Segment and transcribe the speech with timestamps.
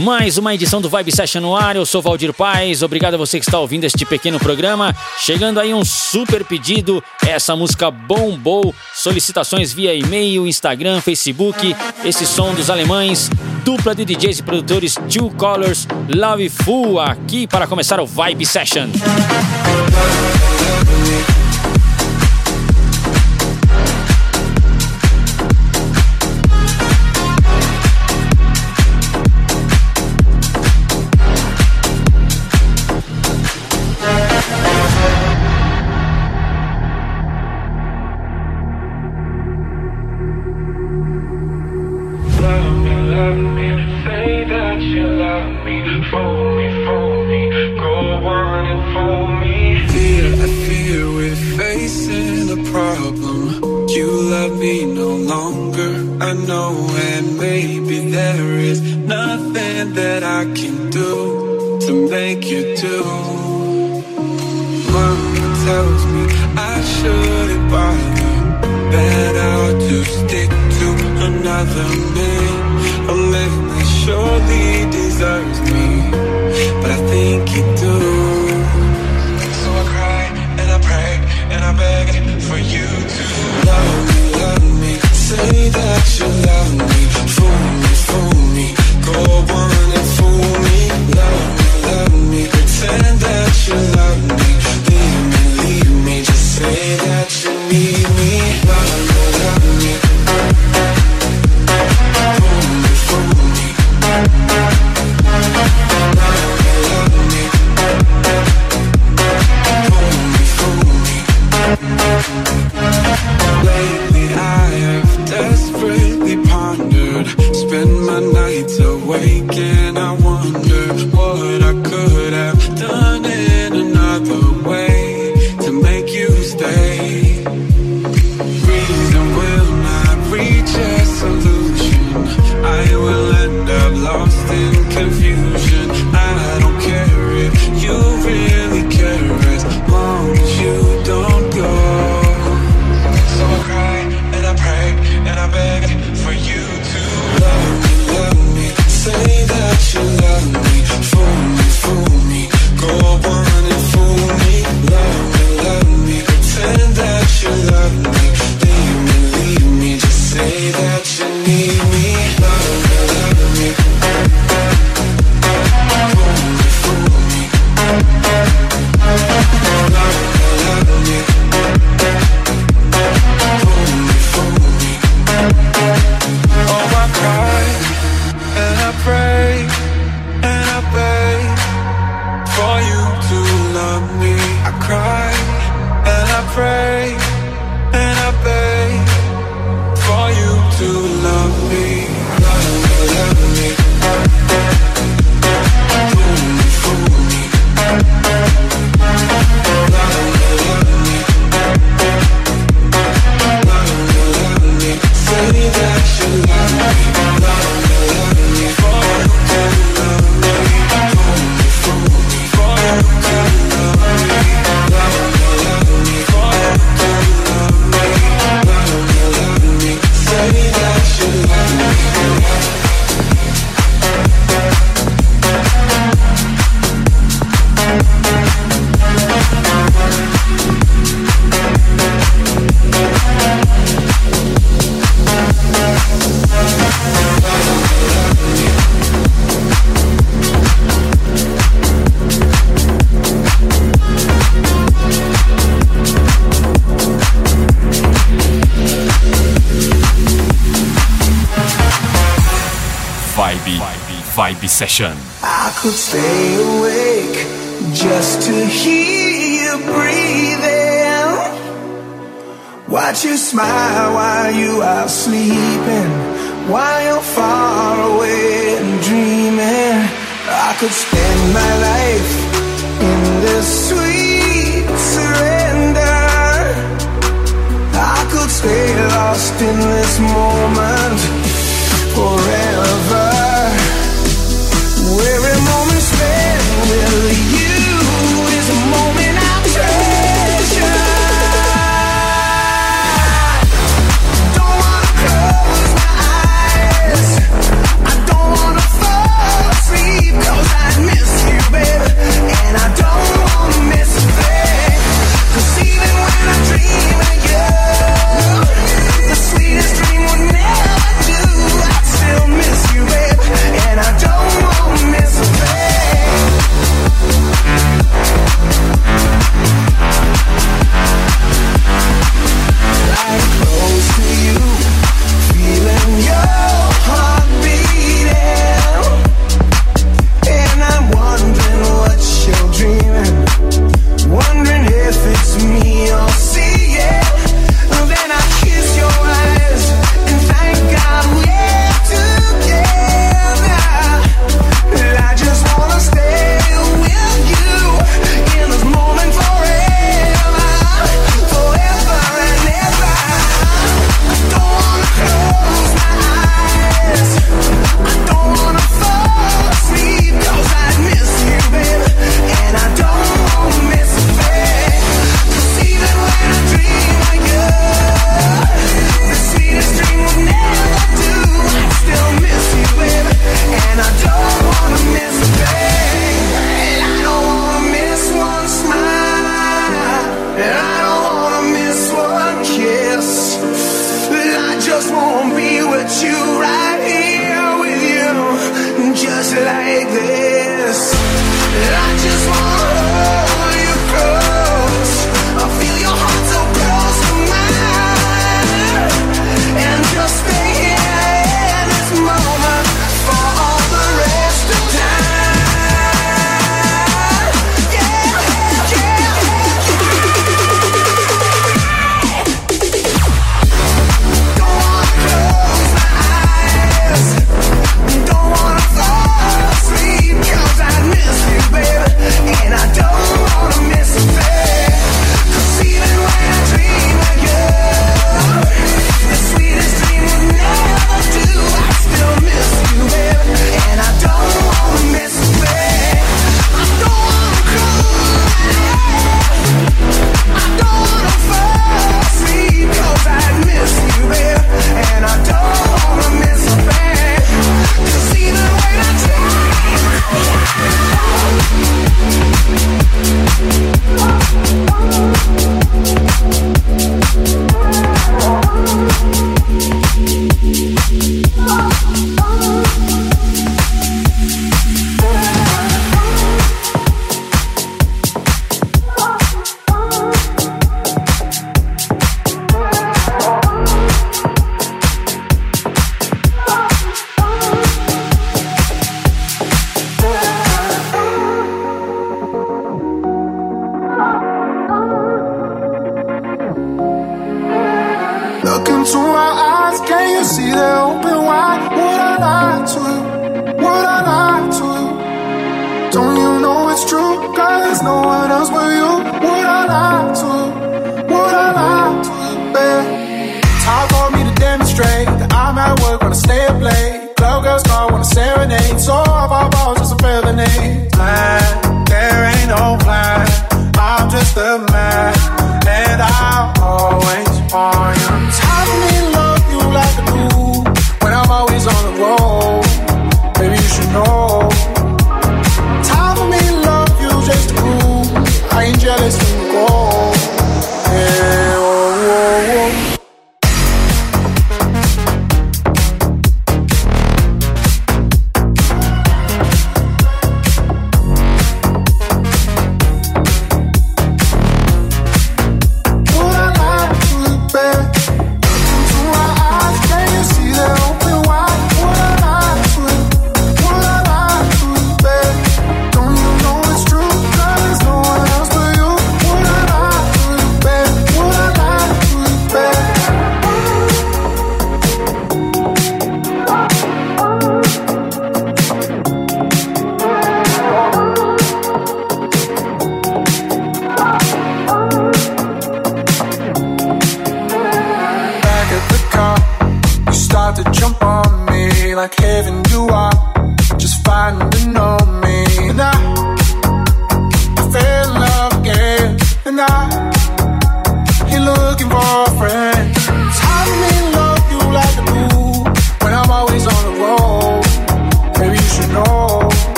[0.00, 1.76] Mais uma edição do Vibe Session no ar.
[1.76, 2.82] Eu sou Valdir Paz.
[2.82, 4.96] Obrigado a você que está ouvindo este pequeno programa.
[5.18, 7.04] Chegando aí um super pedido.
[7.26, 8.74] Essa música bombou.
[8.94, 11.76] Solicitações via e-mail, Instagram, Facebook.
[12.02, 13.28] Esse som dos alemães.
[13.62, 18.88] Dupla de DJs e produtores Two Colors, Love Full aqui para começar o Vibe Session.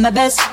[0.00, 0.49] I'm my best.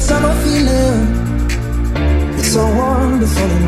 [0.00, 2.38] It's how I'm feeling.
[2.38, 3.67] It's so wonderful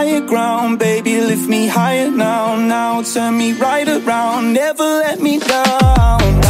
[0.00, 2.56] higher ground, baby, lift me higher now.
[2.56, 6.49] Now turn me right around, never let me down.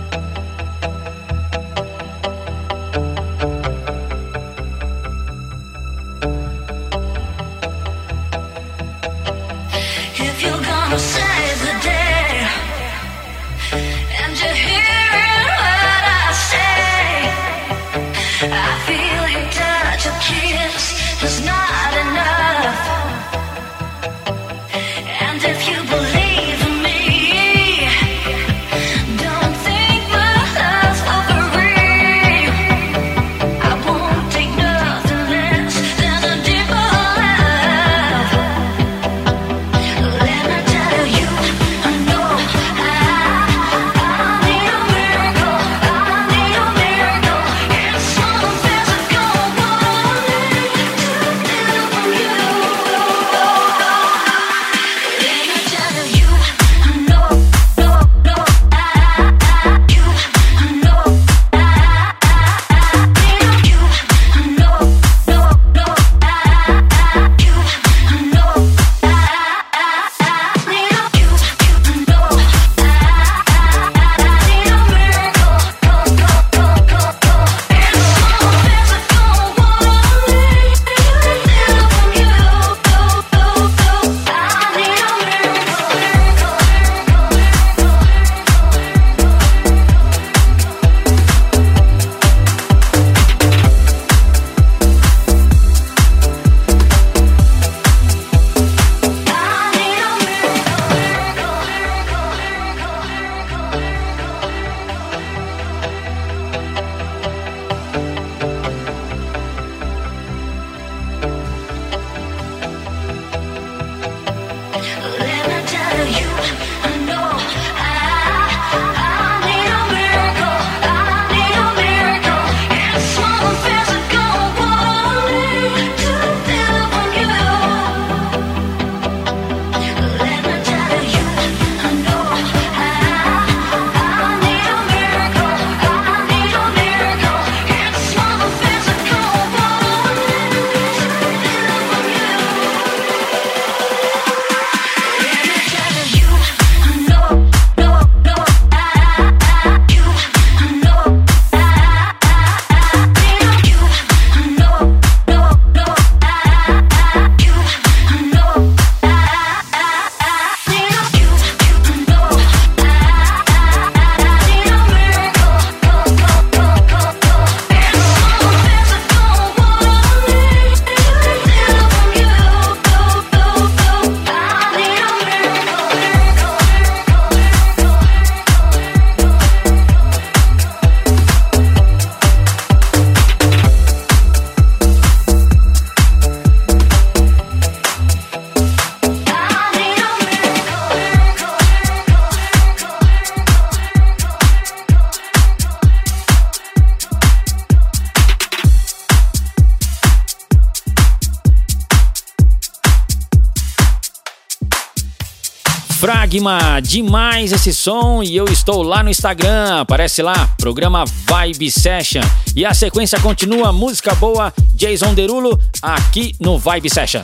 [206.31, 212.21] Magma, demais esse som e eu estou lá no Instagram, aparece lá, programa Vibe Session.
[212.55, 217.23] E a sequência continua, música boa, Jason Derulo, aqui no Vibe Session.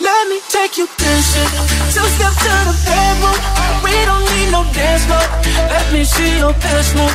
[0.00, 1.50] Let me take you dancing.
[1.94, 3.38] Two steps to the bedroom.
[3.84, 5.22] We don't need no dance floor.
[5.70, 7.14] Let me see your best move.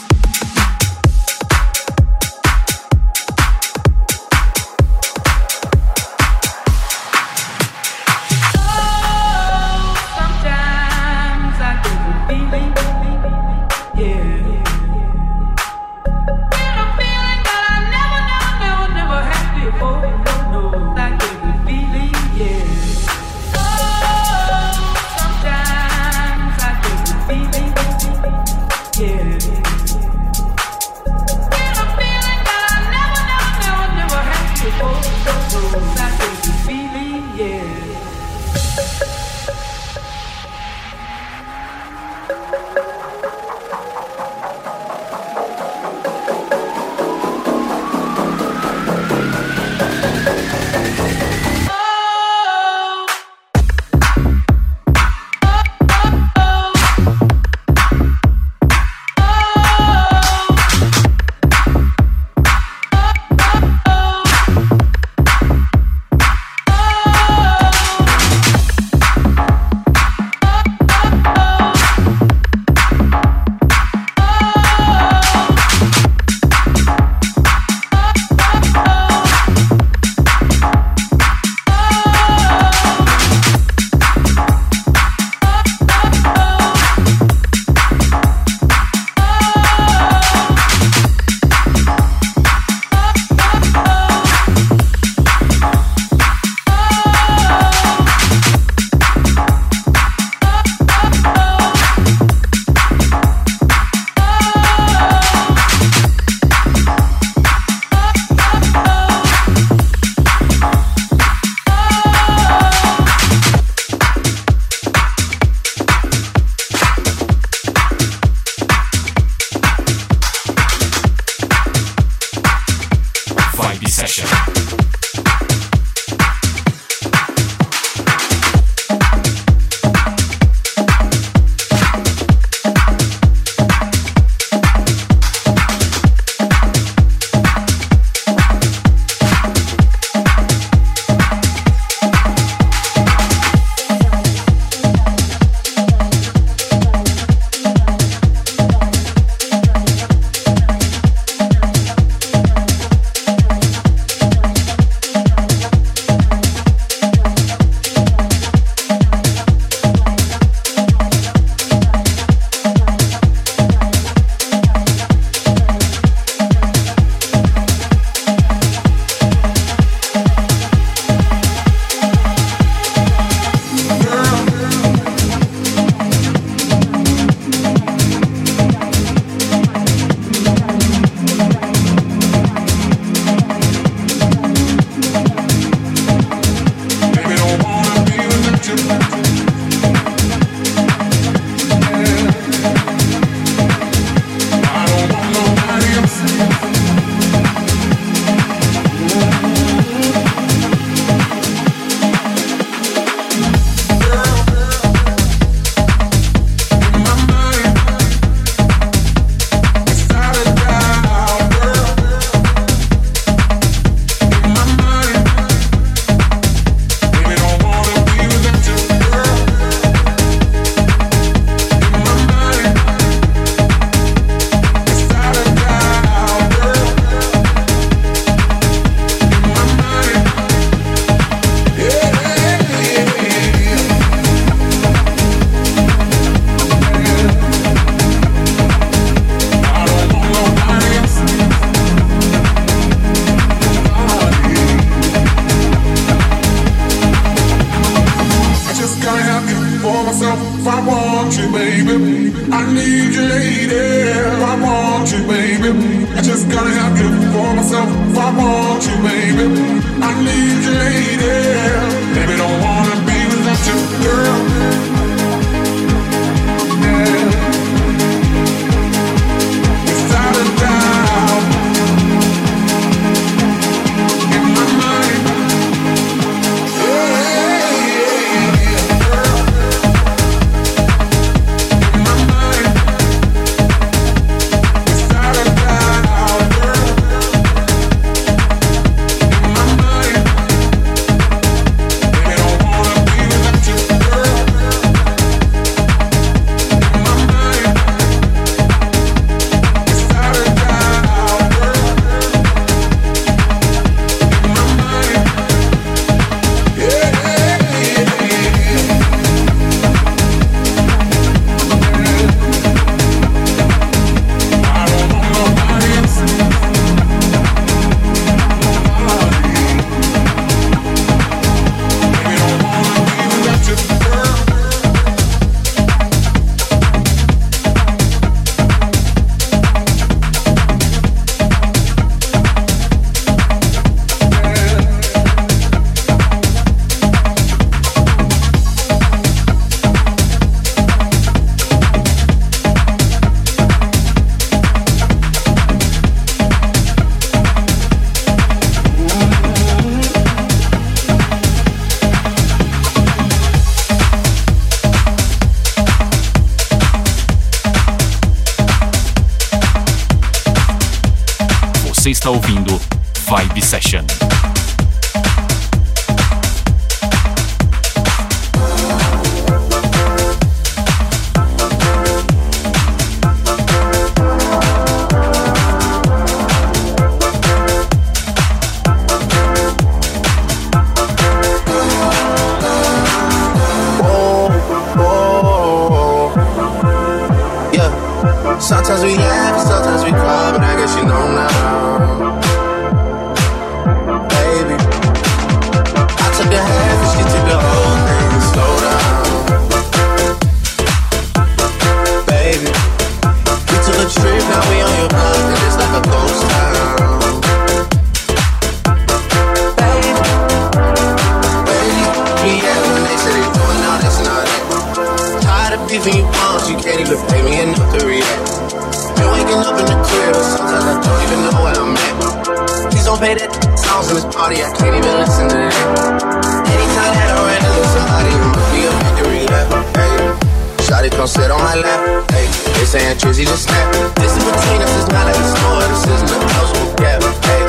[433.11, 434.15] Saying Trizzy just snap.
[434.15, 437.21] This in between us is not like a store, this isn't a closable gap.
[437.43, 437.63] Hey,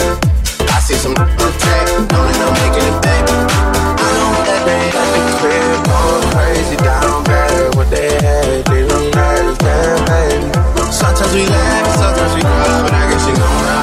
[0.68, 3.24] I see some attack, don't end up making it back.
[3.28, 7.74] I know that they at the crib, going crazy down bad.
[7.74, 10.48] What they had, they don't like that, baby.
[10.92, 13.82] Sometimes we laugh, sometimes we cry, but I guess you know now.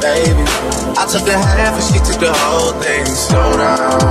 [0.00, 0.44] Baby,
[0.98, 3.06] I took the half and she took the whole thing.
[3.06, 4.03] Slow down.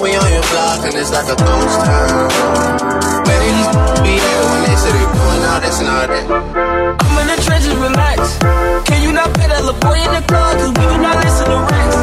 [0.00, 2.28] We on your block, and it's like a ghost town.
[3.26, 6.24] Where they to be at when they say they doing all this and all that.
[7.04, 8.38] I'm in the trenches, relax.
[8.88, 10.56] Can you not that little boy in the club?
[10.56, 11.99] Cause we do not listen to rats.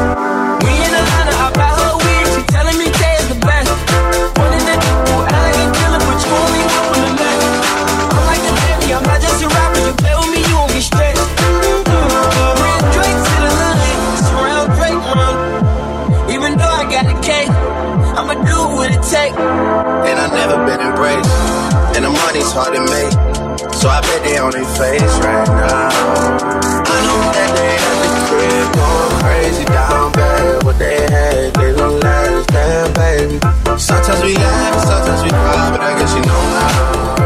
[22.48, 23.74] Money's hard to make.
[23.74, 25.88] So I bet they on their face right now.
[25.90, 30.64] I know that they at the crib going crazy down bad.
[30.64, 33.38] What they had, they don't last, damn baby.
[33.78, 37.17] Sometimes we laugh, sometimes we cry, but I guess you know now.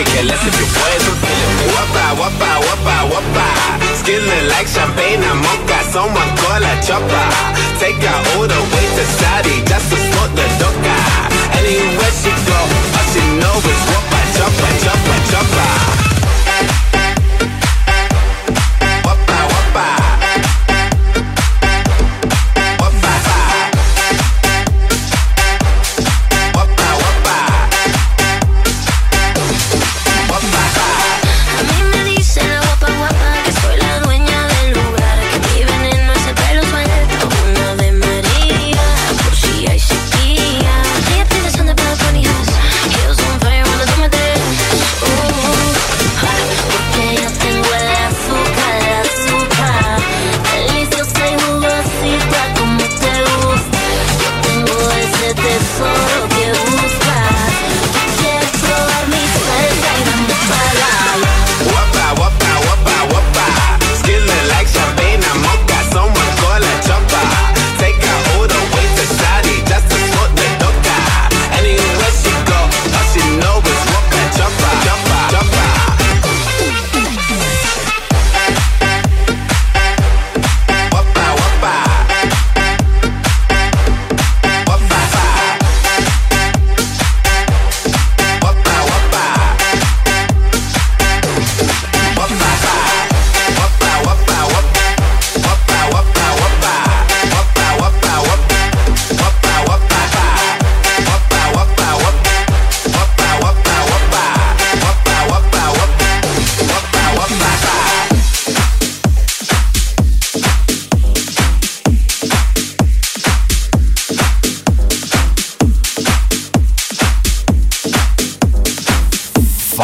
[0.00, 1.66] could care less if your boys are feeling me.
[1.76, 3.46] Whoppa, whoppa, whoppa, whoppa.
[4.00, 5.78] Skillin' like champagne and mocha.
[5.92, 7.26] Someone call a chopper.
[7.76, 10.96] Take her all the way to Saudi just to smoke the doka.
[11.60, 12.60] Anywhere she go,
[12.96, 16.09] all she know is whoppa, choppa, choppa, choppa.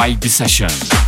[0.07, 1.05] by the session.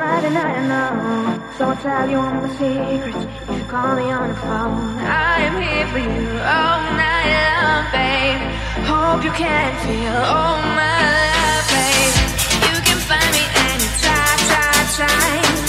[0.00, 1.52] Friday night, I know.
[1.58, 4.96] So I'll tell you all my secrets if you call me on the phone.
[4.96, 8.40] I am here for you all night long, babe.
[8.88, 12.16] Hope you can feel all my love, babe.
[12.64, 15.68] You can find me any time, time, time.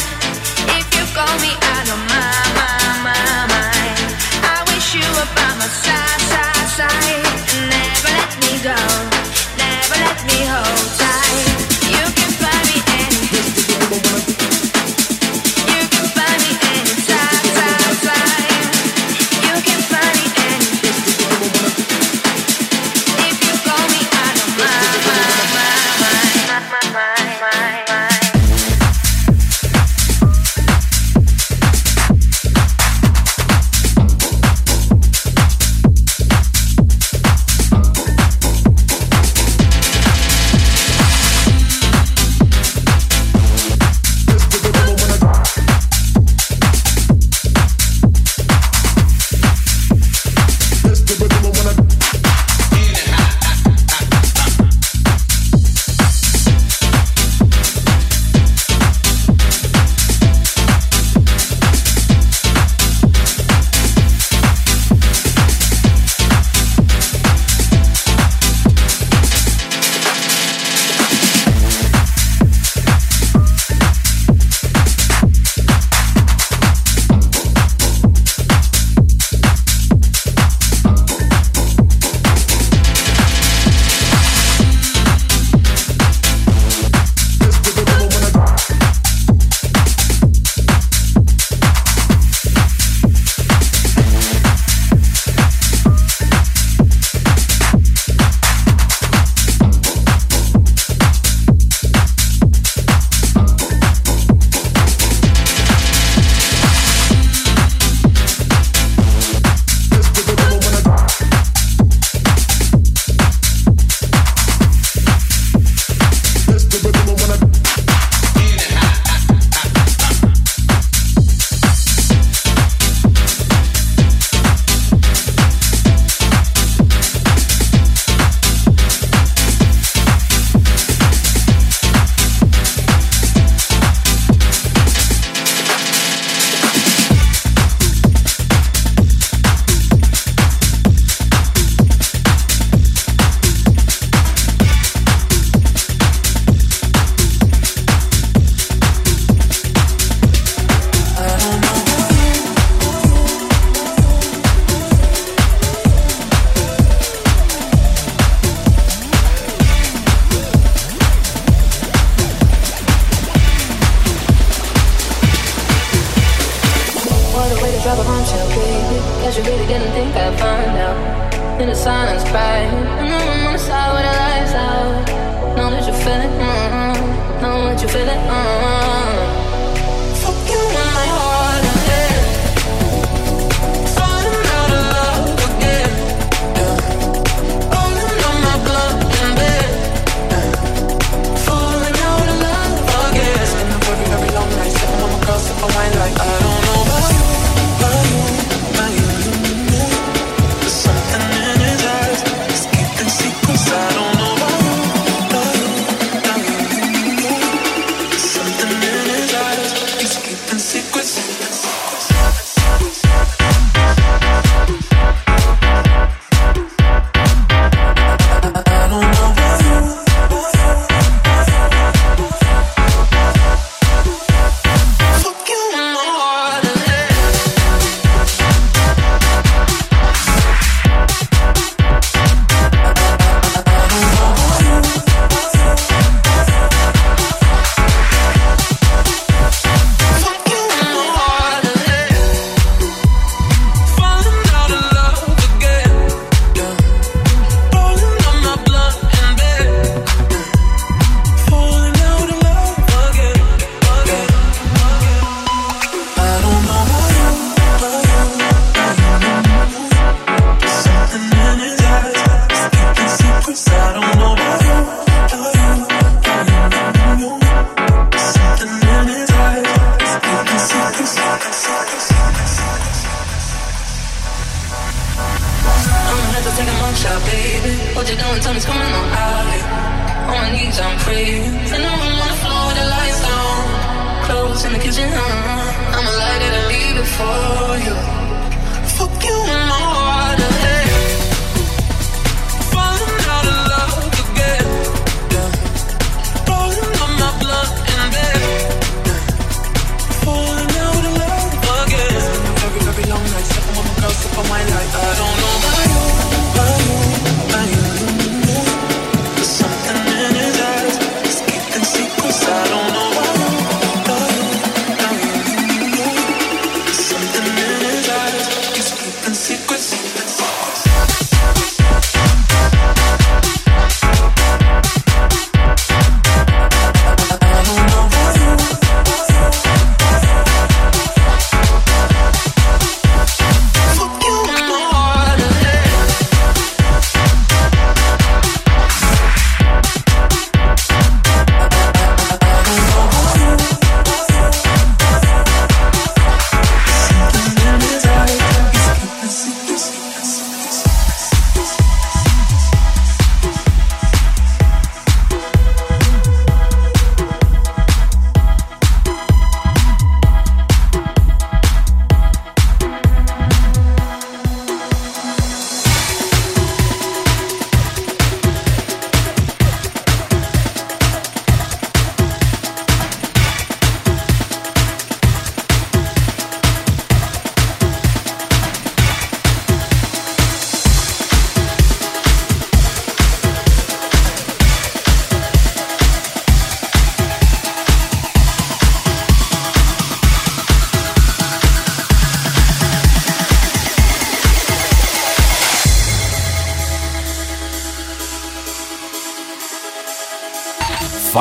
[0.80, 4.16] If you call me out of my, my, my mind,
[4.48, 9.11] I wish you were by my side, side, side, and never let me go.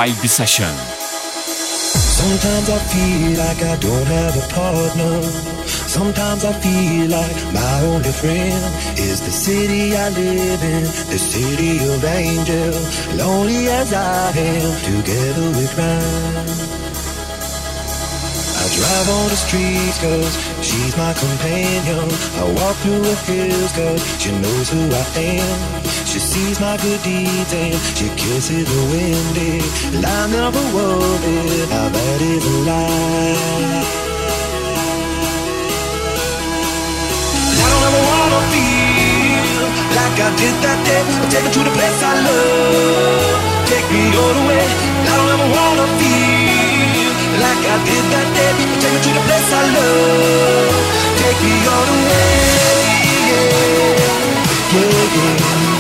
[0.01, 0.75] Vibe Session.
[2.19, 5.21] Sometimes I feel like I don't have a partner.
[5.67, 8.65] Sometimes I feel like my only friend
[8.99, 12.85] is the city I live in, the city of angels.
[13.15, 16.70] Lonely as I am, together we cry.
[18.81, 22.09] Drive on the streets cause she's my companion.
[22.41, 25.05] I walk through the hills cause she knows who I
[25.37, 25.85] am.
[26.09, 29.37] She sees my good deeds and she kisses the wind.
[29.93, 33.85] And I never worry how that is a lie.
[37.61, 41.05] I don't ever wanna feel like I did that day.
[41.29, 43.69] Take me to the place I love.
[43.69, 44.65] Take me all the way.
[45.05, 46.70] I don't ever wanna feel
[47.51, 48.53] like I did that day.
[48.81, 50.75] Take me to the place I love.
[51.19, 52.31] Take me all the way.
[53.31, 54.75] Yeah, yeah,
[55.75, 55.80] yeah.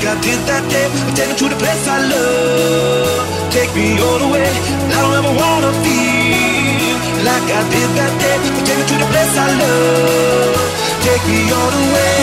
[0.00, 0.88] Did that day.
[1.14, 3.52] Take me to the place I love.
[3.52, 4.48] Take me all the way.
[4.48, 6.96] I don't ever wanna feel
[7.28, 8.36] like I did that day.
[8.64, 10.56] Take me to the place I love.
[11.04, 12.16] Take me all the way.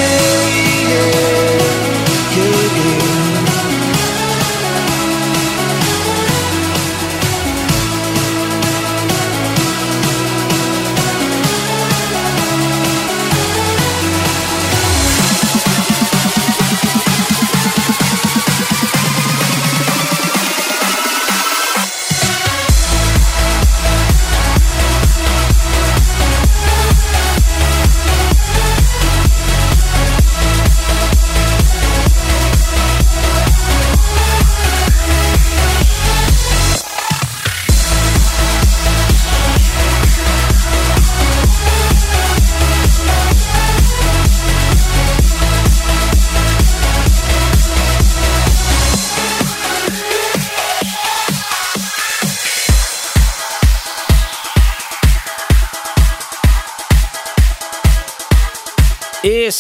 [0.90, 1.87] Yeah,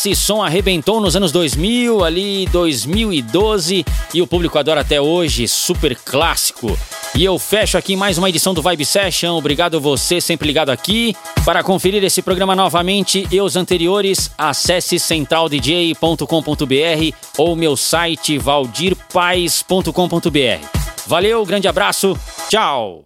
[0.08, 5.97] Esse som arrebentou nos anos 2000, ali 2012, e o público adora até hoje, super
[5.97, 6.80] clássico.
[7.14, 9.36] E eu fecho aqui mais uma edição do Vibe Session.
[9.36, 11.14] Obrigado você sempre ligado aqui.
[11.43, 20.66] Para conferir esse programa novamente e os anteriores, acesse centraldj.com.br ou meu site valdirpais.com.br.
[21.05, 22.18] Valeu, grande abraço,
[22.49, 23.03] tchau!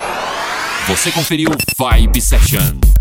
[0.88, 1.49] Você conferiu
[1.80, 3.01] Vibe Session.